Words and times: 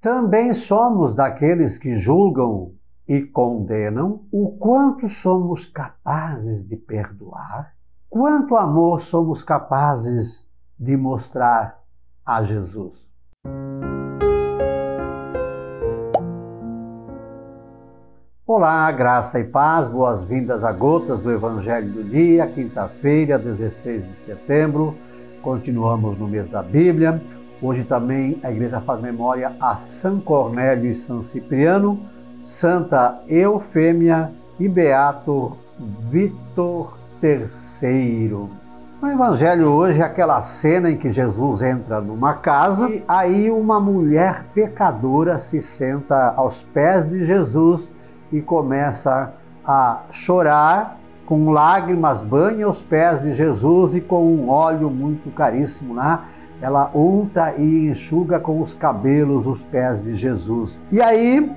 Também 0.00 0.54
somos 0.54 1.12
daqueles 1.12 1.76
que 1.76 1.94
julgam 1.96 2.72
e 3.06 3.20
condenam 3.20 4.22
o 4.32 4.48
quanto 4.52 5.06
somos 5.08 5.66
capazes 5.66 6.66
de 6.66 6.74
perdoar, 6.74 7.74
quanto 8.08 8.56
amor 8.56 9.02
somos 9.02 9.42
capazes 9.42 10.48
de 10.78 10.96
mostrar 10.96 11.80
a 12.24 12.42
Jesus. 12.42 13.06
Olá, 18.46 18.90
graça 18.92 19.38
e 19.38 19.44
paz, 19.44 19.86
boas-vindas 19.86 20.64
a 20.64 20.72
Gotas 20.72 21.20
do 21.20 21.30
Evangelho 21.30 21.92
do 21.92 22.04
Dia, 22.04 22.46
quinta-feira, 22.46 23.38
16 23.38 24.08
de 24.08 24.16
setembro. 24.16 24.94
Continuamos 25.42 26.16
no 26.16 26.26
mês 26.26 26.48
da 26.48 26.62
Bíblia. 26.62 27.20
Hoje 27.62 27.84
também 27.84 28.40
a 28.42 28.50
igreja 28.50 28.80
faz 28.80 29.02
memória 29.02 29.52
a 29.60 29.76
São 29.76 30.18
Cornélio 30.18 30.90
e 30.90 30.94
São 30.94 31.22
Cipriano, 31.22 32.00
Santa 32.40 33.20
Eufêmia 33.28 34.32
e 34.58 34.66
Beato 34.66 35.58
Vitor 35.78 36.96
III. 37.22 38.48
No 39.02 39.10
Evangelho 39.10 39.68
hoje 39.68 40.00
é 40.00 40.04
aquela 40.04 40.40
cena 40.40 40.90
em 40.90 40.96
que 40.96 41.12
Jesus 41.12 41.60
entra 41.60 42.00
numa 42.00 42.32
casa 42.32 42.88
e 42.88 43.04
aí 43.06 43.50
uma 43.50 43.78
mulher 43.78 44.46
pecadora 44.54 45.38
se 45.38 45.60
senta 45.60 46.32
aos 46.34 46.62
pés 46.62 47.06
de 47.06 47.24
Jesus 47.24 47.92
e 48.32 48.40
começa 48.40 49.34
a 49.66 50.04
chorar 50.10 50.98
com 51.26 51.50
lágrimas, 51.50 52.22
banha 52.22 52.66
os 52.66 52.82
pés 52.82 53.20
de 53.20 53.34
Jesus 53.34 53.94
e 53.94 54.00
com 54.00 54.24
um 54.34 54.48
óleo 54.48 54.88
muito 54.90 55.30
caríssimo 55.30 55.94
lá 55.94 56.24
ela 56.60 56.90
unta 56.94 57.54
e 57.56 57.88
enxuga 57.88 58.38
com 58.38 58.60
os 58.60 58.74
cabelos 58.74 59.46
os 59.46 59.62
pés 59.62 60.02
de 60.02 60.14
Jesus. 60.14 60.78
E 60.92 61.00
aí, 61.00 61.50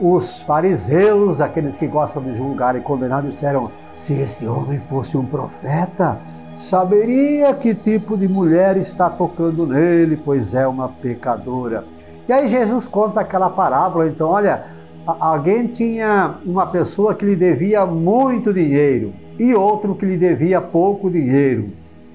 os 0.00 0.42
fariseus, 0.42 1.40
aqueles 1.40 1.78
que 1.78 1.86
gostam 1.86 2.22
de 2.22 2.34
julgar 2.34 2.76
e 2.76 2.80
condenar, 2.80 3.22
disseram: 3.22 3.70
se 3.96 4.12
este 4.14 4.46
homem 4.46 4.78
fosse 4.80 5.16
um 5.16 5.24
profeta, 5.24 6.18
saberia 6.56 7.54
que 7.54 7.74
tipo 7.74 8.16
de 8.16 8.28
mulher 8.28 8.76
está 8.76 9.08
tocando 9.08 9.66
nele, 9.66 10.20
pois 10.22 10.54
é 10.54 10.66
uma 10.66 10.88
pecadora. 10.88 11.84
E 12.28 12.32
aí 12.32 12.46
Jesus 12.46 12.86
conta 12.86 13.20
aquela 13.20 13.50
parábola, 13.50 14.06
então, 14.06 14.28
olha, 14.28 14.64
alguém 15.04 15.66
tinha 15.66 16.34
uma 16.44 16.66
pessoa 16.66 17.14
que 17.14 17.24
lhe 17.24 17.34
devia 17.34 17.84
muito 17.84 18.52
dinheiro 18.52 19.12
e 19.38 19.54
outro 19.54 19.94
que 19.94 20.06
lhe 20.06 20.16
devia 20.16 20.60
pouco 20.60 21.10
dinheiro. 21.10 21.68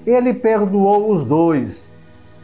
Ele 0.06 0.32
perdoou 0.32 1.10
os 1.10 1.24
dois 1.24 1.90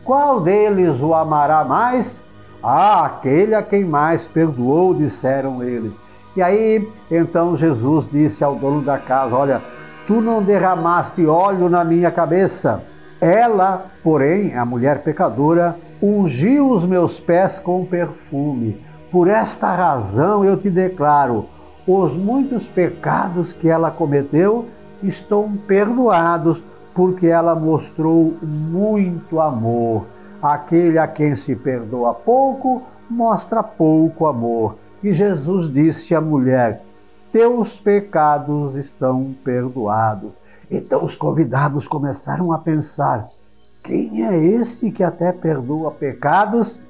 qual 0.05 0.41
deles 0.41 1.01
o 1.01 1.15
amará 1.15 1.65
mais? 1.65 2.23
Ah, 2.63 3.07
aquele 3.07 3.55
a 3.55 3.63
quem 3.63 3.85
mais 3.85 4.27
perdoou, 4.29 4.95
disseram 4.95 5.63
eles. 5.63 5.93
E 6.37 6.43
aí, 6.43 6.89
então 7.11 7.57
Jesus 7.57 8.09
disse 8.11 8.43
ao 8.43 8.55
dono 8.55 8.83
da 8.83 8.99
casa: 8.99 9.37
Olha, 9.37 9.63
tu 10.07 10.21
não 10.21 10.43
derramaste 10.43 11.27
óleo 11.27 11.69
na 11.69 11.85
minha 11.85 12.11
cabeça. 12.11 12.83
Ela, 13.21 13.87
porém, 14.03 14.57
a 14.57 14.65
mulher 14.65 15.03
pecadora, 15.03 15.77
ungiu 16.03 16.71
os 16.71 16.85
meus 16.85 17.21
pés 17.21 17.59
com 17.59 17.85
perfume. 17.85 18.81
Por 19.11 19.29
esta 19.29 19.71
razão 19.75 20.45
eu 20.45 20.57
te 20.57 20.71
declaro: 20.71 21.47
os 21.87 22.17
muitos 22.17 22.69
pecados 22.69 23.53
que 23.53 23.69
ela 23.69 23.91
cometeu 23.91 24.67
estão 25.03 25.53
perdoados, 25.67 26.63
porque 26.95 27.27
ela 27.27 27.55
mostrou 27.55 28.37
muito 28.43 29.41
amor. 29.41 30.07
Aquele 30.43 30.99
a 30.99 31.07
quem 31.07 31.37
se 31.37 31.55
perdoa 31.55 32.13
pouco, 32.13 32.83
mostra 33.09 33.63
pouco 33.63 34.27
amor. 34.27 34.77
E 35.03 35.13
Jesus 35.13 35.73
disse 35.73 36.15
à 36.15 36.21
mulher: 36.21 36.83
Teus 37.33 37.79
pecados 37.79 38.75
estão 38.77 39.35
perdoados. 39.45 40.33
Então 40.71 41.05
os 41.05 41.15
convidados 41.15 41.87
começaram 41.87 42.53
a 42.53 42.59
pensar: 42.59 43.29
quem 43.83 44.25
é 44.25 44.37
esse 44.37 44.91
que 44.93 45.03
até 45.03 45.33
perdoa 45.33 45.91
pecados? 45.91 46.81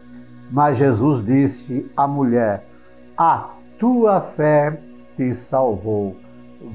Mas 0.51 0.77
Jesus 0.77 1.25
disse 1.25 1.91
à 1.97 2.07
mulher: 2.07 2.65
A 3.17 3.51
tua 3.79 4.21
fé 4.21 4.79
te 5.17 5.35
salvou. 5.35 6.17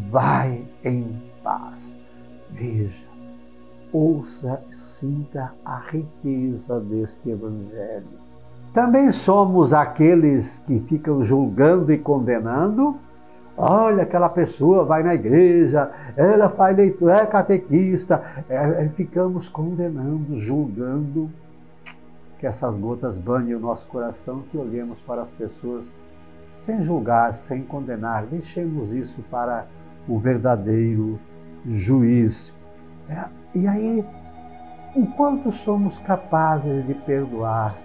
Vai 0.10 0.66
em 0.84 1.22
paz. 1.44 1.96
Veja, 2.50 3.06
ouça 3.98 4.62
e 4.70 4.76
sinta 4.76 5.54
a 5.66 5.80
riqueza 5.80 6.80
deste 6.80 7.30
Evangelho. 7.30 8.28
Também 8.74 9.12
somos 9.12 9.74
aqueles 9.74 10.60
que 10.60 10.80
ficam 10.82 11.24
julgando 11.24 11.92
e 11.92 11.98
condenando. 11.98 12.96
Olha, 13.58 14.04
aquela 14.04 14.30
pessoa 14.30 14.86
vai 14.86 15.02
na 15.02 15.16
igreja, 15.16 15.92
ela 16.16 16.48
faz 16.48 16.78
leitura, 16.78 17.18
é 17.18 17.26
catequista. 17.26 18.24
É, 18.48 18.86
é, 18.86 18.90
ficamos 18.90 19.50
condenando, 19.50 20.38
julgando. 20.38 21.28
Que 22.38 22.46
essas 22.46 22.76
gotas 22.76 23.18
banhem 23.18 23.56
o 23.56 23.60
nosso 23.60 23.88
coração, 23.88 24.44
que 24.52 24.58
olhemos 24.60 25.02
para 25.02 25.24
as 25.24 25.32
pessoas 25.32 25.92
sem 26.56 26.84
julgar, 26.84 27.34
sem 27.34 27.64
condenar. 27.64 28.28
Deixemos 28.28 28.92
isso 28.92 29.24
para 29.24 29.66
o 30.08 30.20
verdadeiro 30.20 31.20
juiz. 31.66 32.54
É, 33.10 33.26
e 33.58 33.68
aí, 33.68 34.06
o 34.96 35.06
quanto 35.08 35.52
somos 35.52 35.98
capazes 36.00 36.86
de 36.86 36.94
perdoar? 36.94 37.76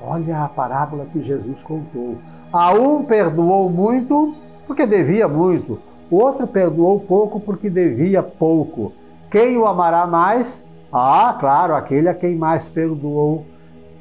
Olha 0.00 0.44
a 0.44 0.48
parábola 0.48 1.06
que 1.06 1.20
Jesus 1.20 1.62
contou. 1.62 2.18
A 2.52 2.72
um 2.72 3.04
perdoou 3.04 3.68
muito 3.68 4.34
porque 4.66 4.86
devia 4.86 5.26
muito, 5.26 5.80
o 6.10 6.16
outro 6.16 6.46
perdoou 6.46 7.00
pouco 7.00 7.40
porque 7.40 7.68
devia 7.68 8.22
pouco. 8.22 8.92
Quem 9.30 9.56
o 9.56 9.66
amará 9.66 10.06
mais? 10.06 10.64
Ah, 10.92 11.36
claro, 11.38 11.74
aquele 11.74 12.08
a 12.08 12.14
quem 12.14 12.36
mais 12.36 12.68
perdoou. 12.68 13.44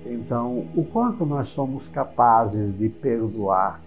Então, 0.05 0.65
o 0.75 0.85
quanto 0.85 1.25
nós 1.25 1.49
somos 1.49 1.87
capazes 1.87 2.77
de 2.77 2.89
perdoar? 2.89 3.81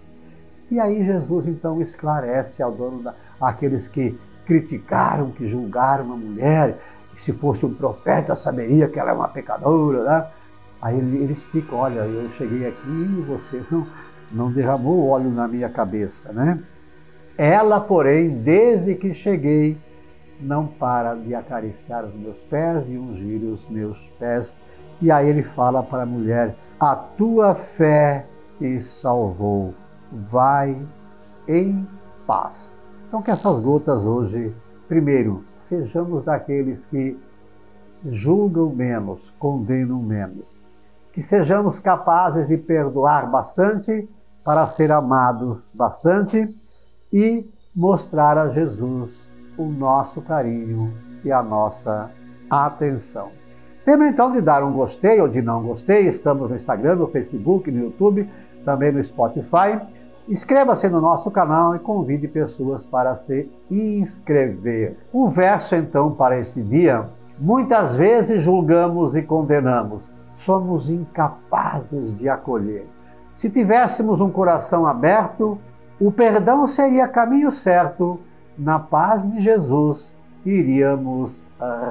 E 0.70 0.78
aí 0.78 1.04
Jesus 1.04 1.46
então 1.46 1.80
esclarece 1.80 2.62
ao 2.62 2.72
dono 2.72 3.02
da 3.02 3.14
que 3.52 4.18
criticaram, 4.46 5.30
que 5.30 5.46
julgaram 5.46 6.12
a 6.12 6.16
mulher, 6.16 6.78
se 7.14 7.32
fosse 7.32 7.64
um 7.66 7.74
profeta, 7.74 8.34
saberia 8.36 8.88
que 8.88 8.98
ela 8.98 9.10
é 9.10 9.14
uma 9.14 9.28
pecadora, 9.28 10.04
né? 10.04 10.26
Aí 10.80 10.96
ele, 10.96 11.24
ele 11.24 11.32
explica, 11.32 11.74
olha, 11.74 12.00
eu 12.00 12.30
cheguei 12.30 12.66
aqui 12.66 12.88
e 12.88 13.24
você 13.26 13.62
não, 13.70 13.86
não 14.32 14.52
derramou 14.52 15.08
óleo 15.08 15.30
na 15.30 15.46
minha 15.46 15.68
cabeça, 15.68 16.32
né? 16.32 16.62
Ela, 17.36 17.80
porém, 17.80 18.28
desde 18.42 18.94
que 18.94 19.12
cheguei, 19.12 19.78
não 20.40 20.66
para 20.66 21.14
de 21.14 21.34
acariciar 21.34 22.04
os 22.04 22.14
meus 22.14 22.38
pés 22.44 22.84
e 22.88 22.96
ungir 22.96 23.42
os 23.44 23.68
meus 23.68 24.08
pés. 24.18 24.56
E 25.00 25.10
aí 25.10 25.28
ele 25.28 25.42
fala 25.42 25.82
para 25.82 26.02
a 26.02 26.06
mulher: 26.06 26.54
A 26.78 26.94
tua 26.94 27.54
fé 27.54 28.26
te 28.58 28.80
salvou, 28.80 29.74
vai 30.12 30.76
em 31.48 31.86
paz. 32.26 32.76
Então, 33.08 33.22
que 33.22 33.30
essas 33.30 33.60
gotas 33.60 34.04
hoje, 34.04 34.54
primeiro, 34.88 35.44
sejamos 35.70 36.24
daqueles 36.24 36.84
que 36.86 37.16
julgam 38.04 38.70
menos, 38.70 39.32
condenam 39.38 40.02
menos. 40.02 40.44
Que 41.12 41.22
sejamos 41.22 41.78
capazes 41.78 42.48
de 42.48 42.56
perdoar 42.56 43.30
bastante 43.30 44.08
para 44.44 44.66
ser 44.66 44.90
amados 44.90 45.58
bastante 45.72 46.48
e 47.12 47.48
mostrar 47.74 48.36
a 48.36 48.48
Jesus 48.48 49.30
o 49.56 49.66
nosso 49.66 50.20
carinho 50.22 50.92
e 51.24 51.30
a 51.30 51.42
nossa 51.42 52.10
atenção. 52.48 53.30
Lembra 53.86 54.08
então 54.08 54.32
de 54.32 54.40
dar 54.40 54.64
um 54.64 54.72
gostei 54.72 55.20
ou 55.20 55.28
de 55.28 55.40
não 55.40 55.62
gostei. 55.62 56.08
Estamos 56.08 56.50
no 56.50 56.56
Instagram, 56.56 56.96
no 56.96 57.06
Facebook, 57.06 57.70
no 57.70 57.84
YouTube, 57.84 58.28
também 58.64 58.90
no 58.90 59.02
Spotify. 59.02 59.80
Inscreva-se 60.30 60.88
no 60.88 61.00
nosso 61.00 61.28
canal 61.28 61.74
e 61.74 61.80
convide 61.80 62.28
pessoas 62.28 62.86
para 62.86 63.16
se 63.16 63.50
inscrever. 63.68 64.96
O 65.12 65.26
verso 65.26 65.74
então 65.74 66.12
para 66.12 66.38
este 66.38 66.62
dia: 66.62 67.10
muitas 67.36 67.96
vezes 67.96 68.40
julgamos 68.40 69.16
e 69.16 69.22
condenamos, 69.22 70.08
somos 70.32 70.88
incapazes 70.88 72.16
de 72.16 72.28
acolher. 72.28 72.86
Se 73.34 73.50
tivéssemos 73.50 74.20
um 74.20 74.30
coração 74.30 74.86
aberto, 74.86 75.58
o 76.00 76.12
perdão 76.12 76.64
seria 76.64 77.08
caminho 77.08 77.50
certo, 77.50 78.20
na 78.56 78.78
paz 78.78 79.28
de 79.28 79.40
Jesus 79.40 80.14
iríamos 80.46 81.44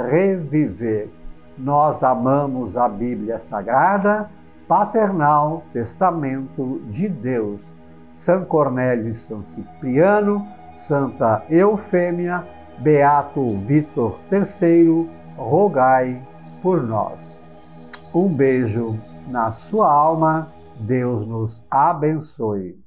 reviver. 0.10 1.10
Nós 1.58 2.04
amamos 2.04 2.78
a 2.78 2.88
Bíblia 2.88 3.38
Sagrada, 3.38 4.30
paternal 4.66 5.62
testamento 5.74 6.80
de 6.88 7.10
Deus 7.10 7.78
são 8.20 8.44
Cornélio 8.44 9.14
e 9.14 9.16
São 9.16 9.42
Cipriano, 9.42 10.46
Santa 10.76 11.42
Eufêmia, 11.50 12.44
Beato 12.78 13.58
Vitor 13.60 14.20
III, 14.30 15.10
rogai 15.38 16.22
por 16.62 16.84
nós. 16.84 17.18
Um 18.14 18.28
beijo 18.28 19.00
na 19.26 19.54
sua 19.54 19.90
alma, 19.90 20.50
Deus 20.82 21.26
nos 21.26 21.64
abençoe. 21.72 22.78